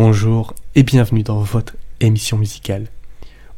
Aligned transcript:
bonjour 0.00 0.54
et 0.76 0.84
bienvenue 0.84 1.24
dans 1.24 1.40
votre 1.40 1.74
émission 1.98 2.38
musicale. 2.38 2.86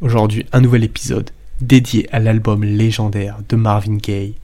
Aujourd'hui, 0.01 0.47
un 0.53 0.63
nouvel 0.63 0.85
épisode 0.85 1.29
dédié 1.61 2.09
à 2.15 2.19
l'album 2.19 2.65
légendaire 2.65 3.41
de 3.47 3.57
Marvin 3.57 3.99
Gaye, 3.99 4.37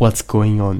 What's 0.00 0.26
Going 0.26 0.58
On. 0.58 0.78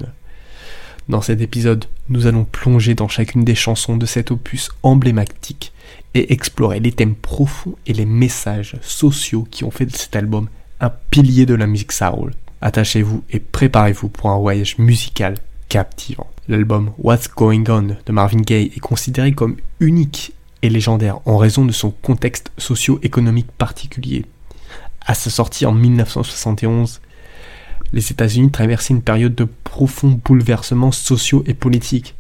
Dans 1.08 1.22
cet 1.22 1.42
épisode, 1.42 1.84
nous 2.08 2.26
allons 2.26 2.42
plonger 2.42 2.96
dans 2.96 3.06
chacune 3.06 3.44
des 3.44 3.54
chansons 3.54 3.96
de 3.96 4.04
cet 4.04 4.32
opus 4.32 4.70
emblématique 4.82 5.72
et 6.14 6.32
explorer 6.32 6.80
les 6.80 6.90
thèmes 6.90 7.14
profonds 7.14 7.76
et 7.86 7.92
les 7.92 8.04
messages 8.04 8.74
sociaux 8.82 9.46
qui 9.52 9.62
ont 9.62 9.70
fait 9.70 9.86
de 9.86 9.94
cet 9.94 10.16
album 10.16 10.48
un 10.80 10.90
pilier 11.10 11.46
de 11.46 11.54
la 11.54 11.68
musique 11.68 11.92
soul. 11.92 12.34
Attachez-vous 12.62 13.22
et 13.30 13.38
préparez-vous 13.38 14.08
pour 14.08 14.30
un 14.30 14.38
voyage 14.38 14.76
musical 14.78 15.36
captivant. 15.68 16.26
L'album 16.48 16.90
What's 16.98 17.28
Going 17.28 17.62
On 17.68 17.96
de 18.04 18.12
Marvin 18.12 18.40
Gaye 18.40 18.72
est 18.74 18.80
considéré 18.80 19.30
comme 19.30 19.56
unique 19.78 20.32
et 20.62 20.70
légendaire 20.70 21.20
en 21.26 21.36
raison 21.36 21.64
de 21.64 21.72
son 21.72 21.90
contexte 21.90 22.52
socio-économique 22.58 23.50
particulier. 23.52 24.24
À 25.06 25.14
sa 25.14 25.30
sortie 25.30 25.66
en 25.66 25.72
1971, 25.72 27.00
les 27.92 28.10
États-Unis 28.10 28.50
traversaient 28.50 28.94
une 28.94 29.02
période 29.02 29.34
de 29.34 29.48
profonds 29.64 30.20
bouleversements 30.22 30.92
sociaux 30.92 31.42
et 31.46 31.54
politiques, 31.54 32.14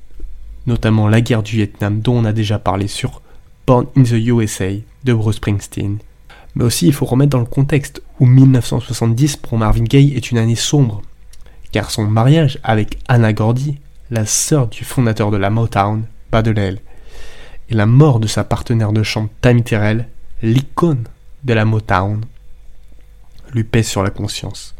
notamment 0.66 1.08
la 1.08 1.20
guerre 1.20 1.42
du 1.42 1.56
Vietnam 1.56 2.00
dont 2.00 2.16
on 2.16 2.24
a 2.24 2.32
déjà 2.32 2.58
parlé 2.58 2.88
sur 2.88 3.22
Born 3.66 3.86
in 3.96 4.02
the 4.04 4.12
USA 4.12 4.70
de 5.04 5.12
Bruce 5.12 5.36
Springsteen. 5.36 5.98
Mais 6.54 6.64
aussi 6.64 6.86
il 6.86 6.94
faut 6.94 7.04
remettre 7.04 7.30
dans 7.30 7.38
le 7.38 7.44
contexte 7.44 8.02
où 8.18 8.26
1970 8.26 9.36
pour 9.36 9.58
Marvin 9.58 9.84
Gaye 9.84 10.14
est 10.14 10.30
une 10.30 10.38
année 10.38 10.56
sombre, 10.56 11.02
car 11.72 11.90
son 11.90 12.04
mariage 12.04 12.58
avec 12.62 12.98
Anna 13.08 13.32
Gordy, 13.32 13.78
la 14.10 14.24
sœur 14.24 14.68
du 14.68 14.84
fondateur 14.84 15.30
de 15.30 15.36
la 15.36 15.50
Motown, 15.50 16.04
bat 16.32 16.42
de 16.42 16.50
l'aile, 16.50 16.80
et 17.68 17.74
la 17.74 17.86
mort 17.86 18.20
de 18.20 18.26
sa 18.26 18.44
partenaire 18.44 18.92
de 18.92 19.02
chant 19.02 19.28
Tammy 19.40 19.62
Terrell, 19.62 20.08
l'icône 20.42 21.04
de 21.44 21.52
la 21.52 21.64
Motown, 21.64 22.24
lui 23.52 23.64
pèse 23.64 23.88
sur 23.88 24.02
la 24.02 24.10
conscience. 24.10 24.74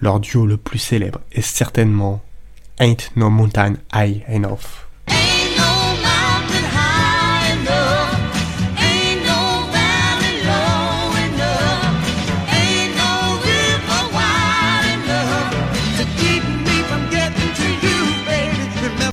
Leur 0.00 0.20
duo 0.20 0.46
le 0.46 0.56
plus 0.56 0.78
célèbre 0.78 1.20
est 1.32 1.42
certainement 1.42 2.22
Ain't 2.78 3.10
No 3.16 3.30
Mountain 3.30 3.74
High 3.94 4.22
Enough. 4.28 4.85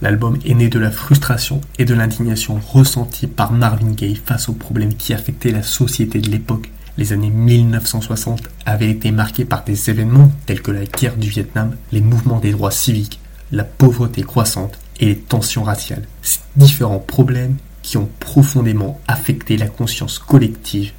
L'album 0.04 0.38
est 0.44 0.54
né 0.54 0.68
de 0.68 0.80
la 0.80 0.92
frustration 0.92 1.62
et 1.80 1.86
de 1.86 1.94
l'indignation 1.94 2.59
ressentie 2.59 3.26
par 3.26 3.54
Marvin 3.54 3.92
Gaye 3.92 4.18
face 4.18 4.50
aux 4.50 4.54
problèmes 4.54 4.96
qui 4.96 5.14
affectaient 5.14 5.54
la 5.54 5.64
société 5.64 6.20
de 6.20 6.30
l'époque. 6.30 6.70
Les 6.98 7.14
années 7.14 7.30
1960 7.30 8.44
avaient 8.66 8.90
été 8.90 9.12
marquées 9.12 9.46
par 9.46 9.64
des 9.64 9.90
événements 9.90 10.30
tels 10.46 10.62
que 10.62 10.72
la 10.72 10.84
guerre 10.84 11.16
du 11.16 11.30
Vietnam, 11.30 11.78
les 11.94 12.02
mouvements 12.02 12.42
des 12.42 12.52
droits 12.52 12.70
civiques, 12.70 13.22
la 13.54 13.64
pauvreté 13.64 14.24
croissante 14.24 14.78
et 15.00 15.06
les 15.06 15.18
tensions 15.18 15.64
raciales. 15.64 16.04
Ces 16.22 16.40
différents 16.58 17.00
problèmes 17.00 17.56
qui 17.81 17.96
ont 17.96 18.09
profondément 18.20 19.00
affecté 19.08 19.56
la 19.56 19.68
conscience 19.68 20.20
collective 20.20 20.92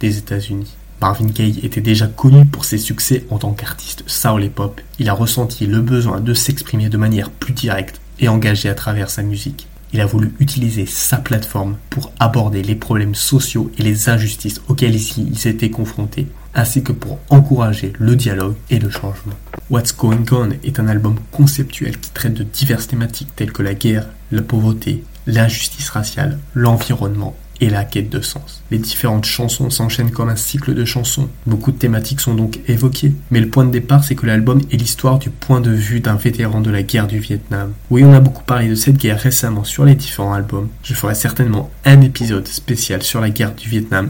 des 0.00 0.16
États-Unis. 0.16 0.78
Marvin 1.02 1.26
Gaye 1.26 1.60
était 1.62 1.82
déjà 1.82 2.06
connu 2.06 2.46
pour 2.46 2.64
ses 2.64 2.78
succès 2.78 3.26
en 3.28 3.36
tant 3.36 3.52
qu'artiste 3.52 4.02
soul 4.06 4.44
et 4.44 4.48
pop. 4.48 4.80
Il 4.98 5.10
a 5.10 5.12
ressenti 5.12 5.66
le 5.66 5.82
besoin 5.82 6.22
de 6.22 6.32
s'exprimer 6.32 6.88
de 6.88 6.96
manière 6.96 7.28
plus 7.28 7.52
directe 7.52 8.00
et 8.18 8.28
engagé 8.28 8.68
à 8.68 8.74
travers 8.74 9.10
sa 9.10 9.22
musique. 9.22 9.68
Il 9.92 10.00
a 10.00 10.06
voulu 10.06 10.34
utiliser 10.40 10.84
sa 10.84 11.16
plateforme 11.16 11.76
pour 11.90 12.12
aborder 12.18 12.62
les 12.62 12.74
problèmes 12.74 13.14
sociaux 13.14 13.70
et 13.78 13.82
les 13.82 14.08
injustices 14.08 14.60
auxquels 14.68 14.94
il 14.94 15.38
s'était 15.38 15.70
confronté, 15.70 16.26
ainsi 16.54 16.82
que 16.82 16.92
pour 16.92 17.18
encourager 17.30 17.92
le 17.98 18.16
dialogue 18.16 18.56
et 18.68 18.78
le 18.78 18.90
changement. 18.90 19.34
What's 19.70 19.96
Going 19.96 20.24
On 20.32 20.50
est 20.50 20.80
un 20.80 20.88
album 20.88 21.16
conceptuel 21.30 21.98
qui 21.98 22.10
traite 22.10 22.34
de 22.34 22.42
diverses 22.42 22.88
thématiques 22.88 23.34
telles 23.36 23.52
que 23.52 23.62
la 23.62 23.74
guerre, 23.74 24.06
la 24.32 24.42
pauvreté, 24.42 25.04
l'injustice 25.26 25.90
raciale, 25.90 26.38
l'environnement 26.54 27.36
et 27.60 27.70
la 27.70 27.84
quête 27.84 28.10
de 28.10 28.20
sens. 28.20 28.62
Les 28.70 28.78
différentes 28.78 29.24
chansons 29.24 29.70
s'enchaînent 29.70 30.10
comme 30.10 30.28
un 30.28 30.36
cycle 30.36 30.74
de 30.74 30.84
chansons. 30.84 31.28
Beaucoup 31.46 31.72
de 31.72 31.78
thématiques 31.78 32.20
sont 32.20 32.34
donc 32.34 32.60
évoquées, 32.68 33.12
mais 33.30 33.40
le 33.40 33.48
point 33.48 33.64
de 33.64 33.70
départ 33.70 34.04
c'est 34.04 34.14
que 34.14 34.26
l'album 34.26 34.60
est 34.70 34.76
l'histoire 34.76 35.18
du 35.18 35.30
point 35.30 35.60
de 35.60 35.70
vue 35.70 36.00
d'un 36.00 36.16
vétéran 36.16 36.60
de 36.60 36.70
la 36.70 36.82
guerre 36.82 37.06
du 37.06 37.18
Vietnam. 37.18 37.72
Oui, 37.90 38.04
on 38.04 38.12
a 38.12 38.20
beaucoup 38.20 38.44
parlé 38.44 38.68
de 38.68 38.74
cette 38.74 38.96
guerre 38.96 39.20
récemment 39.20 39.64
sur 39.64 39.84
les 39.84 39.94
différents 39.94 40.34
albums. 40.34 40.68
Je 40.82 40.94
ferai 40.94 41.14
certainement 41.14 41.70
un 41.84 42.00
épisode 42.00 42.48
spécial 42.48 43.02
sur 43.02 43.20
la 43.20 43.30
guerre 43.30 43.54
du 43.54 43.68
Vietnam 43.68 44.08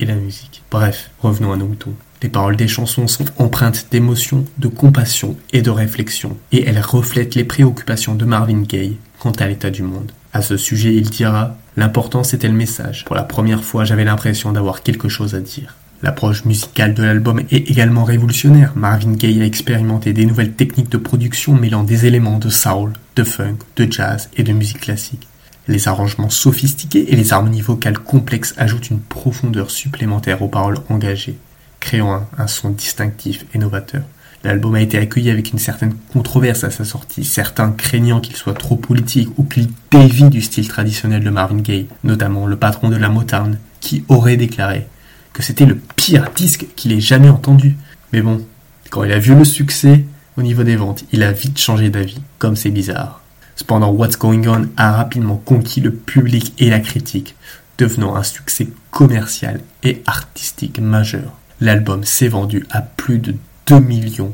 et 0.00 0.06
la 0.06 0.14
musique. 0.14 0.62
Bref, 0.70 1.10
revenons 1.20 1.52
à 1.52 1.56
nos 1.56 1.66
moutons. 1.66 1.94
Les 2.22 2.28
paroles 2.28 2.56
des 2.56 2.66
chansons 2.66 3.06
sont 3.06 3.26
empreintes 3.38 3.86
d'émotion, 3.92 4.44
de 4.58 4.66
compassion 4.68 5.36
et 5.52 5.62
de 5.62 5.70
réflexion, 5.70 6.36
et 6.50 6.64
elles 6.66 6.80
reflètent 6.80 7.36
les 7.36 7.44
préoccupations 7.44 8.16
de 8.16 8.24
Marvin 8.24 8.62
Gaye 8.62 8.96
quant 9.20 9.30
à 9.32 9.46
l'état 9.46 9.70
du 9.70 9.82
monde. 9.82 10.10
À 10.32 10.42
ce 10.42 10.56
sujet, 10.56 10.94
il 10.94 11.10
dira 11.10 11.56
L'important 11.78 12.24
c'était 12.24 12.48
le 12.48 12.54
message. 12.54 13.04
Pour 13.04 13.14
la 13.14 13.22
première 13.22 13.62
fois, 13.62 13.84
j'avais 13.84 14.02
l'impression 14.02 14.50
d'avoir 14.50 14.82
quelque 14.82 15.08
chose 15.08 15.36
à 15.36 15.40
dire. 15.40 15.76
L'approche 16.02 16.44
musicale 16.44 16.92
de 16.92 17.04
l'album 17.04 17.38
est 17.52 17.70
également 17.70 18.02
révolutionnaire. 18.02 18.72
Marvin 18.74 19.12
Gaye 19.12 19.40
a 19.40 19.44
expérimenté 19.44 20.12
des 20.12 20.26
nouvelles 20.26 20.54
techniques 20.54 20.88
de 20.88 20.98
production 20.98 21.54
mêlant 21.54 21.84
des 21.84 22.06
éléments 22.06 22.40
de 22.40 22.48
soul, 22.48 22.94
de 23.14 23.22
funk, 23.22 23.58
de 23.76 23.86
jazz 23.88 24.28
et 24.36 24.42
de 24.42 24.52
musique 24.52 24.80
classique. 24.80 25.28
Les 25.68 25.86
arrangements 25.86 26.30
sophistiqués 26.30 27.12
et 27.12 27.14
les 27.14 27.32
harmonies 27.32 27.60
vocales 27.60 28.00
complexes 28.00 28.54
ajoutent 28.58 28.90
une 28.90 28.98
profondeur 28.98 29.70
supplémentaire 29.70 30.42
aux 30.42 30.48
paroles 30.48 30.80
engagées, 30.88 31.38
créant 31.78 32.12
un, 32.12 32.26
un 32.38 32.48
son 32.48 32.70
distinctif 32.70 33.46
et 33.54 33.58
novateur. 33.58 34.02
L'album 34.44 34.74
a 34.76 34.80
été 34.80 34.98
accueilli 34.98 35.30
avec 35.30 35.52
une 35.52 35.58
certaine 35.58 35.94
controverse 36.12 36.62
à 36.62 36.70
sa 36.70 36.84
sortie, 36.84 37.24
certains 37.24 37.72
craignant 37.72 38.20
qu'il 38.20 38.36
soit 38.36 38.54
trop 38.54 38.76
politique 38.76 39.30
ou 39.36 39.44
qu'il 39.44 39.68
dévie 39.90 40.28
du 40.28 40.40
style 40.40 40.68
traditionnel 40.68 41.24
de 41.24 41.30
Marvin 41.30 41.60
Gaye, 41.60 41.88
notamment 42.04 42.46
le 42.46 42.56
patron 42.56 42.88
de 42.88 42.96
la 42.96 43.08
Motown, 43.08 43.58
qui 43.80 44.04
aurait 44.08 44.36
déclaré 44.36 44.86
que 45.32 45.42
c'était 45.42 45.66
le 45.66 45.78
pire 45.96 46.30
disque 46.34 46.66
qu'il 46.76 46.92
ait 46.92 47.00
jamais 47.00 47.28
entendu. 47.28 47.76
Mais 48.12 48.22
bon, 48.22 48.44
quand 48.90 49.04
il 49.04 49.12
a 49.12 49.18
vu 49.18 49.34
le 49.34 49.44
succès 49.44 50.04
au 50.36 50.42
niveau 50.42 50.62
des 50.62 50.76
ventes, 50.76 51.04
il 51.12 51.22
a 51.22 51.32
vite 51.32 51.58
changé 51.58 51.90
d'avis, 51.90 52.20
comme 52.38 52.56
c'est 52.56 52.70
bizarre. 52.70 53.22
Cependant, 53.56 53.90
What's 53.90 54.18
Going 54.18 54.46
On 54.46 54.68
a 54.76 54.92
rapidement 54.92 55.36
conquis 55.36 55.80
le 55.80 55.92
public 55.92 56.54
et 56.58 56.70
la 56.70 56.78
critique, 56.78 57.34
devenant 57.76 58.14
un 58.14 58.22
succès 58.22 58.68
commercial 58.92 59.60
et 59.82 60.02
artistique 60.06 60.80
majeur. 60.80 61.36
L'album 61.60 62.04
s'est 62.04 62.28
vendu 62.28 62.66
à 62.70 62.82
plus 62.82 63.18
de 63.18 63.34
2 63.68 63.80
millions 63.80 64.32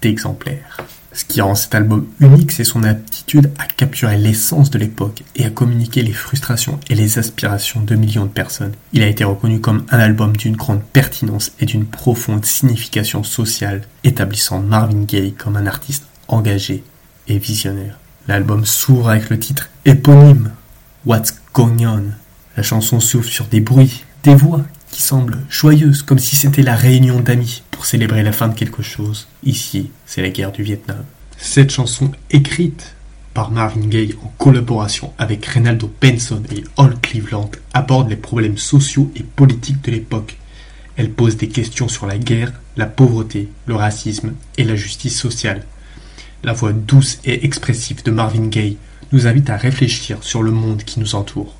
d'exemplaires. 0.00 0.76
Ce 1.12 1.24
qui 1.24 1.40
rend 1.40 1.56
cet 1.56 1.74
album 1.74 2.06
unique, 2.20 2.52
c'est 2.52 2.62
son 2.62 2.84
aptitude 2.84 3.50
à 3.58 3.64
capturer 3.64 4.16
l'essence 4.16 4.70
de 4.70 4.78
l'époque 4.78 5.24
et 5.34 5.44
à 5.44 5.50
communiquer 5.50 6.02
les 6.02 6.12
frustrations 6.12 6.78
et 6.88 6.94
les 6.94 7.18
aspirations 7.18 7.80
de 7.80 7.96
millions 7.96 8.26
de 8.26 8.30
personnes. 8.30 8.74
Il 8.92 9.02
a 9.02 9.08
été 9.08 9.24
reconnu 9.24 9.60
comme 9.60 9.86
un 9.90 9.98
album 9.98 10.36
d'une 10.36 10.54
grande 10.54 10.82
pertinence 10.84 11.50
et 11.58 11.66
d'une 11.66 11.84
profonde 11.84 12.44
signification 12.44 13.24
sociale, 13.24 13.82
établissant 14.04 14.60
Marvin 14.60 15.02
Gaye 15.02 15.32
comme 15.32 15.56
un 15.56 15.66
artiste 15.66 16.04
engagé 16.28 16.84
et 17.26 17.38
visionnaire. 17.38 17.98
L'album 18.28 18.64
s'ouvre 18.64 19.08
avec 19.08 19.30
le 19.30 19.38
titre 19.40 19.68
éponyme 19.84 20.52
What's 21.06 21.34
Going 21.52 21.86
On? 21.86 22.04
La 22.56 22.62
chanson 22.62 23.00
s'ouvre 23.00 23.28
sur 23.28 23.46
des 23.46 23.60
bruits, 23.60 24.04
des 24.22 24.36
voix 24.36 24.62
qui 24.92 25.02
semblent 25.02 25.40
joyeuses, 25.50 26.02
comme 26.02 26.20
si 26.20 26.36
c'était 26.36 26.62
la 26.62 26.76
réunion 26.76 27.20
d'amis 27.20 27.62
pour 27.76 27.84
célébrer 27.84 28.22
la 28.22 28.32
fin 28.32 28.48
de 28.48 28.54
quelque 28.54 28.82
chose. 28.82 29.28
Ici, 29.44 29.90
c'est 30.06 30.22
la 30.22 30.30
guerre 30.30 30.50
du 30.50 30.62
Vietnam. 30.62 31.04
Cette 31.36 31.70
chanson 31.70 32.10
écrite 32.30 32.94
par 33.34 33.50
Marvin 33.50 33.86
Gaye 33.86 34.16
en 34.24 34.32
collaboration 34.38 35.12
avec 35.18 35.44
Reynaldo 35.44 35.92
Benson 36.00 36.42
et 36.50 36.64
All 36.78 36.98
Cleveland 37.02 37.50
aborde 37.74 38.08
les 38.08 38.16
problèmes 38.16 38.56
sociaux 38.56 39.12
et 39.14 39.22
politiques 39.22 39.84
de 39.84 39.90
l'époque. 39.90 40.38
Elle 40.96 41.10
pose 41.10 41.36
des 41.36 41.48
questions 41.48 41.88
sur 41.88 42.06
la 42.06 42.16
guerre, 42.16 42.50
la 42.78 42.86
pauvreté, 42.86 43.50
le 43.66 43.74
racisme 43.74 44.32
et 44.56 44.64
la 44.64 44.74
justice 44.74 45.20
sociale. 45.20 45.62
La 46.44 46.54
voix 46.54 46.72
douce 46.72 47.18
et 47.26 47.44
expressive 47.44 48.02
de 48.02 48.10
Marvin 48.10 48.46
Gaye 48.46 48.78
nous 49.12 49.26
invite 49.26 49.50
à 49.50 49.58
réfléchir 49.58 50.16
sur 50.22 50.42
le 50.42 50.50
monde 50.50 50.82
qui 50.82 50.98
nous 50.98 51.14
entoure. 51.14 51.54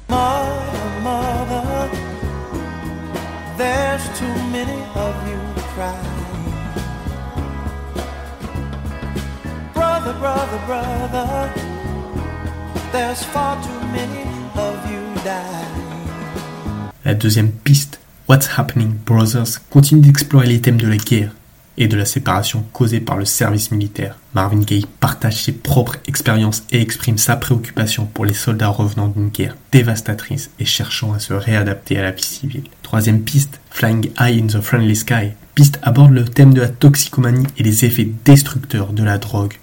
La 17.04 17.14
deuxième 17.14 17.52
piste, 17.52 18.00
What's 18.28 18.48
Happening 18.56 18.92
Brothers, 19.06 19.60
continue 19.70 20.00
d'explorer 20.00 20.48
les 20.48 20.60
thèmes 20.60 20.80
de 20.80 20.88
la 20.88 20.96
guerre, 20.96 21.30
et 21.78 21.86
de 21.86 21.96
la 21.96 22.04
séparation 22.04 22.64
causée 22.72 23.00
par 23.00 23.16
le 23.16 23.24
service 23.24 23.70
militaire. 23.70 24.18
Marvin 24.34 24.60
Gaye 24.60 24.86
partage 24.98 25.44
ses 25.44 25.52
propres 25.52 25.96
expériences 26.08 26.64
et 26.72 26.80
exprime 26.80 27.18
sa 27.18 27.36
préoccupation 27.36 28.06
pour 28.06 28.24
les 28.24 28.34
soldats 28.34 28.68
revenant 28.68 29.08
d'une 29.08 29.28
guerre 29.28 29.56
dévastatrice 29.70 30.50
et 30.58 30.64
cherchant 30.64 31.12
à 31.12 31.18
se 31.18 31.32
réadapter 31.32 31.98
à 31.98 32.02
la 32.02 32.10
vie 32.10 32.22
civile. 32.24 32.64
Troisième 32.82 33.20
piste, 33.20 33.60
Flying 33.70 34.10
High 34.18 34.42
in 34.42 34.46
the 34.46 34.60
Friendly 34.60 34.96
Sky. 34.96 35.32
Piste 35.54 35.78
aborde 35.82 36.12
le 36.12 36.24
thème 36.24 36.54
de 36.54 36.60
la 36.60 36.68
toxicomanie 36.68 37.46
et 37.56 37.62
les 37.62 37.84
effets 37.84 38.08
destructeurs 38.24 38.92
de 38.92 39.04
la 39.04 39.18
drogue 39.18 39.54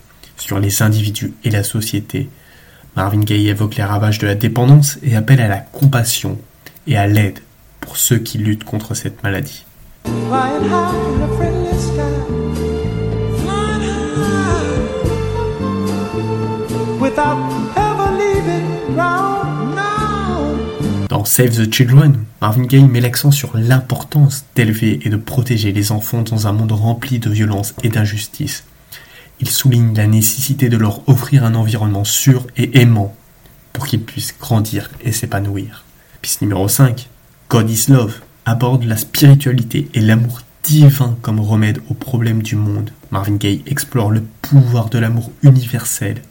sur 0.44 0.60
les 0.60 0.82
individus 0.82 1.34
et 1.46 1.50
la 1.50 1.64
société. 1.64 2.30
Marvin 2.98 3.22
Gaye 3.22 3.48
évoque 3.48 3.78
les 3.78 3.84
ravages 3.84 4.20
de 4.20 4.28
la 4.28 4.36
dépendance 4.36 5.00
et 5.02 5.16
appelle 5.16 5.40
à 5.40 5.48
la 5.48 5.60
compassion 5.60 6.38
et 6.86 6.98
à 6.98 7.08
l'aide 7.08 7.40
pour 7.80 7.96
ceux 7.96 8.18
qui 8.18 8.40
luttent 8.40 8.66
contre 8.66 8.94
cette 8.94 9.24
maladie. 9.24 9.66
Dans 21.08 21.24
Save 21.24 21.52
the 21.52 21.74
Children, 21.74 22.18
Marvin 22.42 22.64
Gaye 22.64 22.84
met 22.84 23.00
l'accent 23.00 23.32
sur 23.32 23.56
l'importance 23.56 24.44
d'élever 24.56 25.00
et 25.04 25.10
de 25.10 25.16
protéger 25.16 25.72
les 25.72 25.94
enfants 25.94 26.22
dans 26.22 26.48
un 26.48 26.52
monde 26.52 26.74
rempli 26.74 27.20
de 27.20 27.30
violence 27.30 27.74
et 27.82 27.88
d'injustice. 27.88 28.66
Il 29.40 29.50
souligne 29.50 29.94
la 29.96 30.08
nécessité 30.08 30.70
de 30.70 30.78
leur 30.78 31.08
offrir 31.10 31.44
un 31.44 31.56
environnement 31.56 32.04
sûr 32.04 32.48
et 32.58 32.80
aimant 32.80 33.16
pour 33.74 33.88
qu'ils 33.88 34.04
puissent 34.04 34.36
grandir 34.40 34.90
et 35.04 35.12
s'épanouir. 35.12 35.84
Piste 36.22 36.42
numéro 36.42 36.68
5, 36.68 37.10
God 37.50 37.70
is 37.70 37.86
Love 37.90 38.22
aborde 38.46 38.84
la 38.84 38.98
spiritualité 38.98 39.90
et 39.94 40.02
l'amour 40.02 40.42
divin 40.64 41.18
comme 41.22 41.40
remède 41.40 41.80
aux 41.90 41.94
problèmes 41.94 42.42
du 42.42 42.56
monde. 42.56 42.92
Marvin 43.12 43.36
Gaye 43.36 43.64
explore 43.68 44.12
le 44.12 44.24
pouvoir 44.42 44.90
de 44.90 45.00
l'amour 45.00 45.32
universel 45.44 46.22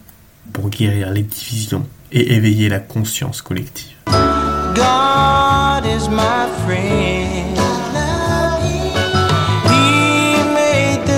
pour 0.53 0.71
guérir 0.71 1.11
les 1.11 1.23
divisions 1.23 1.87
et 2.13 2.35
éveiller 2.35 2.69
la 2.69 2.81
conscience 2.81 3.43
collective. 3.43 3.97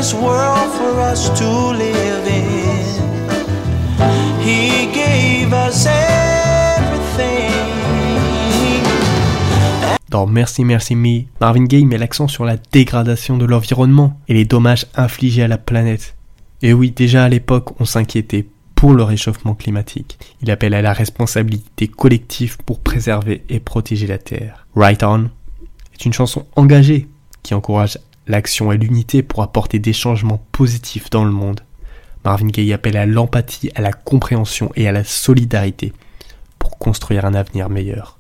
This 0.05 0.13
Dans 10.11 10.27
Merci 10.27 10.65
Merci 10.65 10.95
Me, 10.95 11.23
Marvin 11.41 11.65
Gaye 11.65 11.87
met 11.87 11.97
l'accent 11.97 12.29
sur 12.29 12.45
la 12.45 12.57
dégradation 12.57 13.39
de 13.39 13.47
l'environnement 13.47 14.21
et 14.29 14.35
les 14.35 14.45
dommages 14.45 14.87
infligés 14.95 15.43
à 15.43 15.49
la 15.49 15.59
planète. 15.59 16.15
Et 16.61 16.73
oui, 16.73 16.91
déjà 16.91 17.25
à 17.25 17.29
l'époque, 17.29 17.81
on 17.81 17.85
s'inquiétait 17.85 18.47
pour 18.75 18.93
le 18.93 19.03
réchauffement 19.03 19.55
climatique. 19.55 20.19
Il 20.43 20.51
appelle 20.51 20.75
à 20.75 20.83
la 20.83 20.93
responsabilité 20.93 21.89
collective 21.89 22.59
pour 22.59 22.81
préserver 22.81 23.43
et 23.49 23.59
protéger 23.59 24.07
la 24.07 24.19
Terre. 24.19 24.67
Right 24.77 25.03
On 25.03 25.31
est 25.95 26.05
une 26.05 26.13
chanson 26.13 26.45
engagée 26.57 27.09
qui 27.43 27.55
encourage 27.55 27.99
l'action 28.27 28.73
et 28.73 28.79
l'unité 28.79 29.23
pour 29.23 29.43
apporter 29.43 29.79
des 29.79 29.93
changements 29.93 30.45
positifs 30.53 31.11
dans 31.11 31.25
le 31.25 31.31
monde. 31.31 31.61
Marvin 32.25 32.47
Gaye 32.47 32.73
appelle 32.73 32.97
à 32.97 33.07
l'empathie, 33.07 33.71
à 33.75 33.83
la 33.83 33.93
compréhension 33.93 34.71
et 34.77 34.89
à 34.89 34.93
la 34.93 35.05
solidarité 35.05 35.93
pour 36.59 36.79
construire 36.79 37.25
un 37.27 37.35
avenir 37.35 37.69
meilleur. 37.69 38.19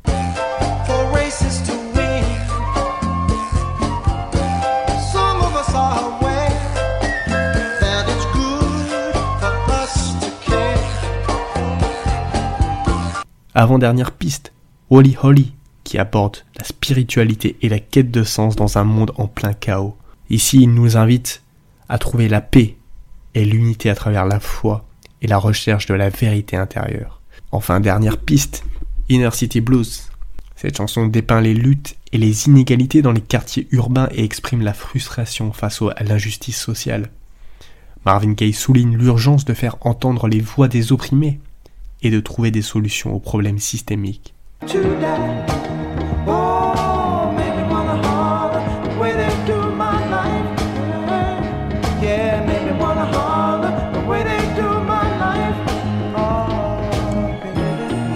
Avant-dernière 13.56 14.10
piste, 14.10 14.52
Wally 14.90 15.16
Holly, 15.22 15.52
qui 15.94 16.42
la 16.58 16.64
spiritualité 16.64 17.56
et 17.62 17.68
la 17.68 17.78
quête 17.78 18.10
de 18.10 18.24
sens 18.24 18.56
dans 18.56 18.78
un 18.78 18.84
monde 18.84 19.12
en 19.16 19.28
plein 19.28 19.52
chaos. 19.52 19.96
Ici, 20.28 20.62
il 20.62 20.74
nous 20.74 20.96
invite 20.96 21.42
à 21.88 21.98
trouver 21.98 22.28
la 22.28 22.40
paix 22.40 22.76
et 23.34 23.44
l'unité 23.44 23.90
à 23.90 23.94
travers 23.94 24.26
la 24.26 24.40
foi 24.40 24.84
et 25.22 25.26
la 25.26 25.38
recherche 25.38 25.86
de 25.86 25.94
la 25.94 26.08
vérité 26.08 26.56
intérieure. 26.56 27.20
Enfin, 27.52 27.78
dernière 27.78 28.18
piste, 28.18 28.64
Inner 29.08 29.30
City 29.32 29.60
Blues. 29.60 30.10
Cette 30.56 30.78
chanson 30.78 31.06
dépeint 31.06 31.40
les 31.40 31.54
luttes 31.54 31.96
et 32.12 32.18
les 32.18 32.46
inégalités 32.46 33.02
dans 33.02 33.12
les 33.12 33.20
quartiers 33.20 33.68
urbains 33.70 34.08
et 34.12 34.24
exprime 34.24 34.62
la 34.62 34.74
frustration 34.74 35.52
face 35.52 35.82
à 35.96 36.02
l'injustice 36.02 36.58
sociale. 36.58 37.10
Marvin 38.04 38.32
Gaye 38.32 38.52
souligne 38.52 38.96
l'urgence 38.96 39.44
de 39.44 39.54
faire 39.54 39.76
entendre 39.80 40.26
les 40.26 40.40
voix 40.40 40.68
des 40.68 40.92
opprimés 40.92 41.40
et 42.02 42.10
de 42.10 42.20
trouver 42.20 42.50
des 42.50 42.62
solutions 42.62 43.14
aux 43.14 43.20
problèmes 43.20 43.58
systémiques. 43.58 44.34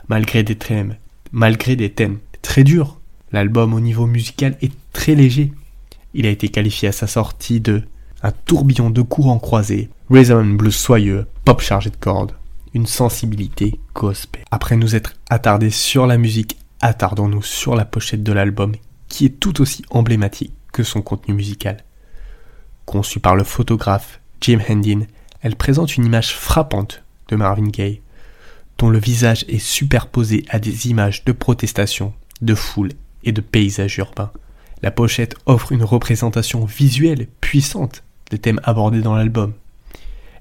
Malgré 0.09 0.43
des 0.43 0.57
thèmes, 0.57 0.97
malgré 1.33 1.77
des 1.77 1.91
thèmes 1.91 2.19
très 2.43 2.65
durs, 2.65 2.99
l'album 3.33 3.75
au 3.75 3.81
niveau 3.81 4.07
musical 4.07 4.57
est 4.63 4.73
très 4.93 5.15
léger. 5.15 5.53
Il 6.15 6.27
a 6.27 6.31
été 6.31 6.49
qualifié 6.49 6.89
à 6.89 6.93
sa 6.93 7.07
sortie 7.07 7.61
de 7.61 7.83
un 8.23 8.33
tourbillon 8.33 8.91
de 8.91 9.03
courants 9.03 9.39
croisés, 9.39 9.91
rhythm 10.11 10.57
blues 10.57 10.75
soyeux, 10.75 11.27
pop 11.45 11.61
chargé 11.61 11.91
de 11.91 11.97
cordes 11.97 12.33
une 12.75 12.87
sensibilité 12.87 13.79
gospel. 13.95 14.45
Après 14.51 14.77
nous 14.77 14.95
être 14.95 15.15
attardés 15.31 15.71
sur 15.71 16.07
la 16.07 16.19
musique, 16.19 16.59
attardons-nous 16.81 17.43
sur 17.43 17.75
la 17.75 17.85
pochette 17.85 18.23
de 18.23 18.33
l'album 18.33 18.75
qui 19.09 19.27
est 19.27 19.41
tout 19.41 19.61
aussi 19.61 19.85
emblématique 19.91 20.53
que 20.73 20.83
son 20.83 21.03
contenu 21.03 21.35
musical. 21.35 21.79
Conçue 22.85 23.21
par 23.21 23.37
le 23.37 23.45
photographe 23.45 24.21
Jim 24.41 24.61
Hendin, 24.69 25.01
elle 25.43 25.57
présente 25.57 25.97
une 25.97 26.05
image 26.05 26.35
frappante 26.35 27.03
de 27.29 27.37
Marvin 27.37 27.69
Gaye, 27.69 28.01
dont 28.79 28.91
le 28.91 28.99
visage 28.99 29.45
est 29.49 29.59
superposé 29.59 30.45
à 30.49 30.59
des 30.59 30.89
images 30.89 31.25
de 31.25 31.33
protestation, 31.33 32.13
de 32.41 32.55
foule 32.55 32.93
et 33.25 33.33
de 33.33 33.41
paysages 33.41 33.99
urbains. 33.99 34.31
La 34.83 34.91
pochette 34.91 35.35
offre 35.47 35.73
une 35.73 35.83
représentation 35.83 36.65
visuelle 36.65 37.27
puissante 37.41 38.05
des 38.31 38.39
thèmes 38.39 38.61
abordés 38.65 39.01
dans 39.01 39.17
l'album, 39.17 39.55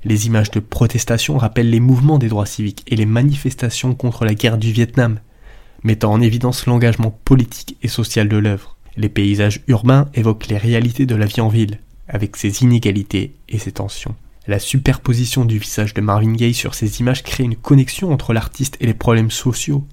les 0.04 0.28
images 0.28 0.52
de 0.52 0.60
protestation 0.60 1.38
rappellent 1.38 1.70
les 1.70 1.80
mouvements 1.80 2.18
des 2.18 2.30
droits 2.30 2.46
civiques 2.46 2.84
et 2.88 2.96
les 2.96 3.06
manifestations 3.06 3.96
contre 3.96 4.26
la 4.26 4.36
guerre 4.36 4.58
du 4.58 4.72
Vietnam, 4.72 5.20
mettant 5.84 6.14
en 6.14 6.22
évidence 6.22 6.66
l'engagement 6.66 7.12
politique 7.26 7.78
et 7.82 7.88
social 7.88 8.30
de 8.30 8.38
l'œuvre. 8.38 8.78
Les 8.96 9.10
paysages 9.10 9.62
urbains 9.68 10.10
évoquent 10.14 10.48
les 10.48 10.58
réalités 10.58 11.06
de 11.06 11.16
la 11.16 11.26
vie 11.26 11.42
en 11.42 11.50
ville, 11.50 11.80
avec 12.08 12.38
ses 12.38 12.64
inégalités 12.64 13.34
et 13.50 13.58
ses 13.58 13.74
tensions. 13.74 14.16
La 14.48 14.60
superposition 14.60 15.46
du 15.46 15.58
visage 15.60 15.94
de 15.94 16.02
Marvin 16.02 16.34
Gaye 16.34 16.54
sur 16.54 16.74
ces 16.74 17.02
images 17.02 17.24
crée 17.24 17.44
une 17.44 17.56
connexion 17.56 18.12
entre 18.12 18.34
l'artiste 18.34 18.78
et 18.80 18.86
les 18.86 18.94
problèmes 18.94 19.32
sociaux, 19.32 19.86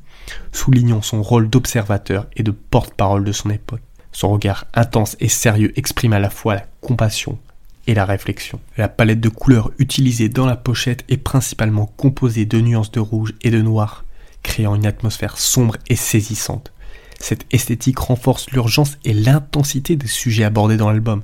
soulignant 0.52 1.02
son 1.02 1.22
rôle 1.22 1.50
d'observateur 1.50 2.26
et 2.36 2.42
de 2.42 2.52
porte-parole 2.52 3.24
de 3.24 3.32
son 3.32 3.50
époque. 3.50 3.82
Son 4.12 4.30
regard 4.30 4.66
intense 4.72 5.16
et 5.18 5.28
sérieux 5.28 5.72
exprime 5.76 6.12
à 6.12 6.20
la 6.20 6.30
fois 6.30 6.54
la 6.54 6.66
compassion, 6.80 7.38
et 7.86 7.94
la 7.94 8.04
réflexion. 8.04 8.60
La 8.76 8.88
palette 8.88 9.20
de 9.20 9.28
couleurs 9.28 9.70
utilisée 9.78 10.28
dans 10.28 10.46
la 10.46 10.56
pochette 10.56 11.04
est 11.08 11.16
principalement 11.16 11.86
composée 11.96 12.46
de 12.46 12.60
nuances 12.60 12.92
de 12.92 13.00
rouge 13.00 13.34
et 13.42 13.50
de 13.50 13.60
noir, 13.60 14.04
créant 14.42 14.74
une 14.74 14.86
atmosphère 14.86 15.38
sombre 15.38 15.76
et 15.88 15.96
saisissante. 15.96 16.72
Cette 17.20 17.46
esthétique 17.50 17.98
renforce 17.98 18.50
l'urgence 18.50 18.98
et 19.04 19.14
l'intensité 19.14 19.96
des 19.96 20.06
sujets 20.06 20.44
abordés 20.44 20.76
dans 20.76 20.90
l'album, 20.90 21.22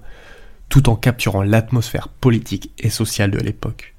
tout 0.70 0.88
en 0.88 0.96
capturant 0.96 1.42
l'atmosphère 1.42 2.08
politique 2.08 2.72
et 2.78 2.88
sociale 2.88 3.30
de 3.30 3.38
l'époque. 3.38 3.94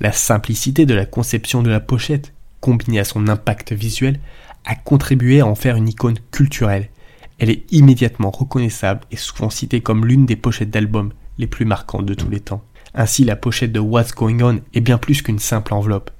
La 0.00 0.12
simplicité 0.12 0.84
de 0.84 0.94
la 0.94 1.06
conception 1.06 1.62
de 1.62 1.70
la 1.70 1.80
pochette, 1.80 2.34
combinée 2.60 2.98
à 2.98 3.04
son 3.04 3.28
impact 3.28 3.72
visuel, 3.72 4.20
a 4.66 4.74
contribué 4.74 5.40
à 5.40 5.46
en 5.46 5.54
faire 5.54 5.76
une 5.76 5.88
icône 5.88 6.18
culturelle. 6.32 6.90
Elle 7.38 7.50
est 7.50 7.72
immédiatement 7.72 8.30
reconnaissable 8.30 9.02
et 9.10 9.16
souvent 9.16 9.50
citée 9.50 9.80
comme 9.80 10.04
l'une 10.04 10.26
des 10.26 10.36
pochettes 10.36 10.70
d'albums 10.70 11.12
les 11.38 11.46
plus 11.46 11.64
marquantes 11.64 12.06
de 12.06 12.14
tous 12.14 12.28
les 12.28 12.40
temps. 12.40 12.64
Ainsi, 12.94 13.24
la 13.24 13.36
pochette 13.36 13.72
de 13.72 13.80
What's 13.80 14.14
Going 14.14 14.40
On 14.42 14.60
est 14.74 14.80
bien 14.80 14.98
plus 14.98 15.22
qu'une 15.22 15.38
simple 15.38 15.72
enveloppe. 15.72 16.10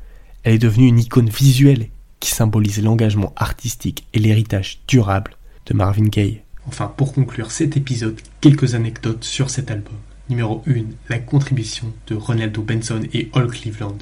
Elle 0.45 0.55
est 0.55 0.59
devenue 0.59 0.87
une 0.87 0.99
icône 0.99 1.29
visuelle 1.29 1.89
qui 2.21 2.31
symbolise 2.31 2.83
l'engagement 2.83 3.33
artistique 3.37 4.07
et 4.15 4.21
l'héritage 4.21 4.81
durable 4.87 5.37
de 5.67 5.75
Marvin 5.75 6.05
Gaye. 6.05 6.43
Enfin, 6.67 6.93
pour 6.97 7.13
conclure 7.13 7.51
cet 7.51 7.77
épisode, 7.77 8.21
quelques 8.41 8.75
anecdotes 8.75 9.25
sur 9.25 9.51
cet 9.51 9.71
album. 9.71 9.97
Numéro 10.29 10.63
1, 10.67 10.85
la 11.09 11.19
contribution 11.19 11.93
de 12.07 12.15
Ronaldo 12.15 12.63
Benson 12.63 13.01
et 13.13 13.31
All 13.35 13.49
Cleveland. 13.49 13.99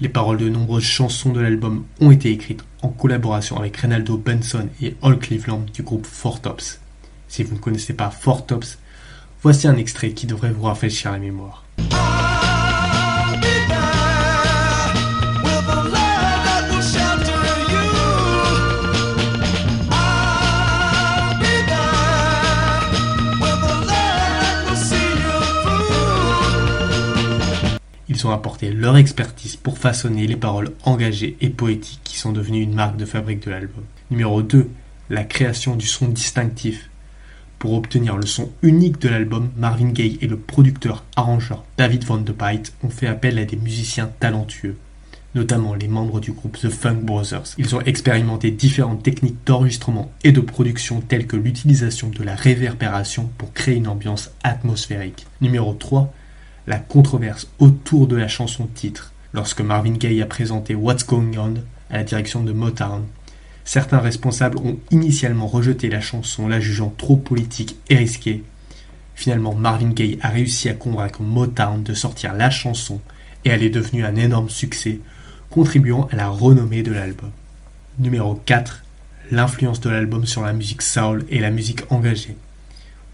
Les 0.00 0.08
paroles 0.08 0.38
de 0.38 0.48
nombreuses 0.48 0.84
chansons 0.84 1.32
de 1.32 1.40
l'album 1.40 1.84
ont 2.00 2.10
été 2.10 2.30
écrites 2.30 2.64
en 2.82 2.88
collaboration 2.88 3.58
avec 3.58 3.76
Ronaldo 3.76 4.16
Benson 4.16 4.68
et 4.82 4.96
All 5.02 5.18
Cleveland 5.18 5.66
du 5.72 5.82
groupe 5.82 6.06
Four 6.06 6.40
Tops. 6.40 6.80
Si 7.28 7.42
vous 7.42 7.54
ne 7.54 7.60
connaissez 7.60 7.92
pas 7.92 8.10
Four 8.10 8.46
Tops, 8.46 8.78
Voici 9.44 9.68
un 9.68 9.76
extrait 9.76 10.12
qui 10.12 10.26
devrait 10.26 10.52
vous 10.52 10.62
rafraîchir 10.62 11.12
la 11.12 11.18
mémoire. 11.18 11.66
Ont 28.24 28.30
apporté 28.30 28.70
leur 28.70 28.96
expertise 28.96 29.56
pour 29.56 29.76
façonner 29.76 30.26
les 30.26 30.36
paroles 30.36 30.72
engagées 30.84 31.36
et 31.42 31.50
poétiques 31.50 32.00
qui 32.04 32.16
sont 32.16 32.32
devenues 32.32 32.62
une 32.62 32.72
marque 32.72 32.96
de 32.96 33.04
fabrique 33.04 33.44
de 33.44 33.50
l'album. 33.50 33.84
Numéro 34.10 34.40
2. 34.40 34.70
La 35.10 35.24
création 35.24 35.76
du 35.76 35.86
son 35.86 36.08
distinctif. 36.08 36.88
Pour 37.58 37.74
obtenir 37.74 38.16
le 38.16 38.24
son 38.24 38.50
unique 38.62 38.98
de 38.98 39.10
l'album, 39.10 39.50
Marvin 39.58 39.90
Gaye 39.90 40.16
et 40.22 40.26
le 40.26 40.38
producteur-arrangeur 40.38 41.64
David 41.76 42.04
Van 42.04 42.16
de 42.16 42.32
Pite 42.32 42.72
ont 42.82 42.88
fait 42.88 43.08
appel 43.08 43.38
à 43.38 43.44
des 43.44 43.56
musiciens 43.56 44.10
talentueux, 44.20 44.78
notamment 45.34 45.74
les 45.74 45.88
membres 45.88 46.20
du 46.20 46.32
groupe 46.32 46.56
The 46.58 46.70
Funk 46.70 47.02
Brothers. 47.02 47.54
Ils 47.58 47.76
ont 47.76 47.82
expérimenté 47.82 48.50
différentes 48.50 49.02
techniques 49.02 49.44
d'enregistrement 49.44 50.10
et 50.22 50.32
de 50.32 50.40
production 50.40 51.02
telles 51.02 51.26
que 51.26 51.36
l'utilisation 51.36 52.08
de 52.08 52.22
la 52.22 52.36
réverbération 52.36 53.28
pour 53.36 53.52
créer 53.52 53.76
une 53.76 53.88
ambiance 53.88 54.30
atmosphérique. 54.42 55.26
Numéro 55.42 55.74
3 55.74 56.10
la 56.66 56.78
controverse 56.78 57.48
autour 57.58 58.06
de 58.06 58.16
la 58.16 58.28
chanson 58.28 58.66
titre 58.66 59.12
lorsque 59.32 59.60
Marvin 59.60 59.92
Gaye 59.92 60.22
a 60.22 60.26
présenté 60.26 60.74
What's 60.74 61.06
Going 61.06 61.32
On 61.36 61.54
à 61.90 61.98
la 61.98 62.04
direction 62.04 62.42
de 62.42 62.52
Motown. 62.52 63.04
Certains 63.64 63.98
responsables 63.98 64.58
ont 64.58 64.78
initialement 64.90 65.46
rejeté 65.46 65.88
la 65.88 66.00
chanson, 66.00 66.48
la 66.48 66.60
jugeant 66.60 66.94
trop 66.96 67.16
politique 67.16 67.76
et 67.90 67.96
risquée. 67.96 68.44
Finalement, 69.14 69.54
Marvin 69.54 69.90
Gaye 69.90 70.18
a 70.22 70.28
réussi 70.28 70.68
à 70.68 70.74
convaincre 70.74 71.22
Motown 71.22 71.82
de 71.82 71.94
sortir 71.94 72.34
la 72.34 72.50
chanson 72.50 73.00
et 73.44 73.50
elle 73.50 73.62
est 73.62 73.70
devenue 73.70 74.04
un 74.04 74.16
énorme 74.16 74.50
succès, 74.50 75.00
contribuant 75.50 76.08
à 76.10 76.16
la 76.16 76.28
renommée 76.28 76.82
de 76.82 76.92
l'album. 76.92 77.30
Numéro 77.98 78.34
4. 78.46 78.82
L'influence 79.30 79.80
de 79.80 79.90
l'album 79.90 80.26
sur 80.26 80.42
la 80.42 80.52
musique 80.52 80.82
soul 80.82 81.24
et 81.28 81.40
la 81.40 81.50
musique 81.50 81.90
engagée. 81.90 82.36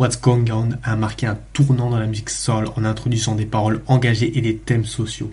What's 0.00 0.18
Going 0.18 0.46
On 0.50 0.70
a 0.82 0.96
marqué 0.96 1.26
un 1.26 1.38
tournant 1.52 1.90
dans 1.90 1.98
la 1.98 2.06
musique 2.06 2.30
soul 2.30 2.68
en 2.74 2.86
introduisant 2.86 3.34
des 3.34 3.44
paroles 3.44 3.82
engagées 3.86 4.38
et 4.38 4.40
des 4.40 4.56
thèmes 4.56 4.86
sociaux. 4.86 5.30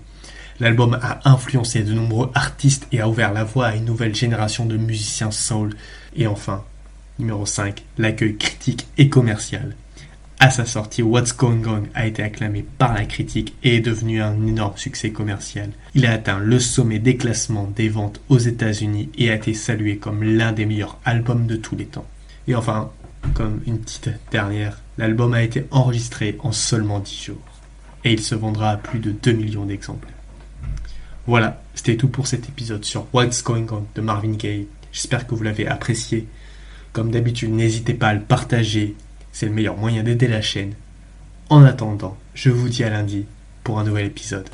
L'album 0.59 0.99
a 1.01 1.21
influencé 1.23 1.83
de 1.83 1.93
nombreux 1.93 2.29
artistes 2.35 2.85
et 2.91 2.99
a 2.99 3.07
ouvert 3.07 3.31
la 3.31 3.45
voie 3.45 3.67
à 3.67 3.75
une 3.77 3.85
nouvelle 3.85 4.13
génération 4.13 4.65
de 4.65 4.75
musiciens 4.75 5.31
soul. 5.31 5.69
Et 6.17 6.27
enfin, 6.27 6.65
numéro 7.17 7.45
5, 7.45 7.81
l'accueil 7.97 8.35
critique 8.35 8.87
et 8.97 9.07
commercial. 9.07 9.73
À 10.41 10.49
sa 10.49 10.65
sortie, 10.65 11.01
What's 11.01 11.33
Going 11.33 11.63
On 11.65 11.83
a 11.93 12.05
été 12.05 12.21
acclamé 12.21 12.65
par 12.77 12.93
la 12.93 13.05
critique 13.05 13.55
et 13.63 13.77
est 13.77 13.79
devenu 13.79 14.21
un 14.21 14.45
énorme 14.45 14.75
succès 14.75 15.11
commercial. 15.11 15.69
Il 15.95 16.05
a 16.05 16.11
atteint 16.11 16.39
le 16.39 16.59
sommet 16.59 16.99
des 16.99 17.15
classements 17.15 17.71
des 17.73 17.87
ventes 17.87 18.19
aux 18.27 18.37
États-Unis 18.37 19.11
et 19.17 19.31
a 19.31 19.35
été 19.35 19.53
salué 19.53 19.95
comme 19.95 20.23
l'un 20.23 20.51
des 20.51 20.65
meilleurs 20.65 20.99
albums 21.05 21.47
de 21.47 21.55
tous 21.55 21.77
les 21.77 21.85
temps. 21.85 22.05
Et 22.49 22.55
enfin, 22.55 22.91
comme 23.37 23.61
une 23.67 23.77
petite 23.77 24.09
dernière, 24.31 24.79
l'album 24.97 25.35
a 25.35 25.43
été 25.43 25.67
enregistré 25.69 26.39
en 26.39 26.51
seulement 26.51 26.97
10 26.97 27.23
jours. 27.25 27.61
Et 28.03 28.13
il 28.13 28.19
se 28.19 28.33
vendra 28.33 28.71
à 28.71 28.77
plus 28.77 28.97
de 28.97 29.11
2 29.11 29.31
millions 29.31 29.65
d'exemplaires. 29.65 30.15
Voilà, 31.27 31.61
c'était 31.75 31.97
tout 31.97 32.07
pour 32.07 32.25
cet 32.25 32.49
épisode 32.49 32.83
sur 32.83 33.05
What's 33.13 33.43
Going 33.43 33.67
On 33.69 33.85
de 33.93 34.01
Marvin 34.01 34.31
Gaye. 34.31 34.67
J'espère 34.91 35.27
que 35.27 35.35
vous 35.35 35.43
l'avez 35.43 35.67
apprécié. 35.67 36.27
Comme 36.93 37.11
d'habitude, 37.11 37.51
n'hésitez 37.51 37.93
pas 37.93 38.07
à 38.07 38.15
le 38.15 38.21
partager. 38.21 38.95
C'est 39.31 39.45
le 39.45 39.51
meilleur 39.51 39.77
moyen 39.77 40.01
d'aider 40.01 40.27
la 40.27 40.41
chaîne. 40.41 40.73
En 41.49 41.63
attendant, 41.63 42.17
je 42.33 42.49
vous 42.49 42.69
dis 42.69 42.83
à 42.83 42.89
lundi 42.89 43.25
pour 43.63 43.79
un 43.79 43.83
nouvel 43.83 44.07
épisode. 44.07 44.45